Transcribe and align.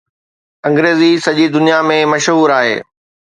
انگريزي 0.67 1.11
سڄي 1.25 1.45
دنيا 1.55 1.79
۾ 1.93 1.99
مشهور 2.13 2.57
آهي 2.59 2.75